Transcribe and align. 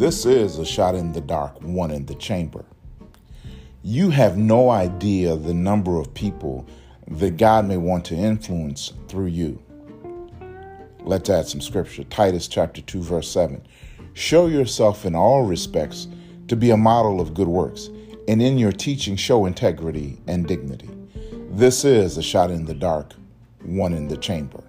This 0.00 0.24
is 0.24 0.56
a 0.56 0.64
shot 0.64 0.94
in 0.94 1.12
the 1.12 1.20
dark, 1.20 1.60
one 1.60 1.90
in 1.90 2.06
the 2.06 2.14
chamber. 2.14 2.64
You 3.82 4.08
have 4.08 4.38
no 4.38 4.70
idea 4.70 5.36
the 5.36 5.52
number 5.52 6.00
of 6.00 6.14
people 6.14 6.66
that 7.08 7.36
God 7.36 7.66
may 7.66 7.76
want 7.76 8.06
to 8.06 8.14
influence 8.14 8.94
through 9.08 9.26
you. 9.26 9.62
Let's 11.00 11.28
add 11.28 11.48
some 11.48 11.60
scripture. 11.60 12.04
Titus 12.04 12.48
chapter 12.48 12.80
2 12.80 13.02
verse 13.02 13.28
7. 13.28 13.60
Show 14.14 14.46
yourself 14.46 15.04
in 15.04 15.14
all 15.14 15.44
respects 15.44 16.08
to 16.48 16.56
be 16.56 16.70
a 16.70 16.78
model 16.78 17.20
of 17.20 17.34
good 17.34 17.48
works, 17.48 17.90
and 18.26 18.40
in 18.40 18.56
your 18.56 18.72
teaching 18.72 19.16
show 19.16 19.44
integrity 19.44 20.18
and 20.26 20.48
dignity. 20.48 20.88
This 21.50 21.84
is 21.84 22.16
a 22.16 22.22
shot 22.22 22.50
in 22.50 22.64
the 22.64 22.72
dark, 22.72 23.12
one 23.64 23.92
in 23.92 24.08
the 24.08 24.16
chamber. 24.16 24.64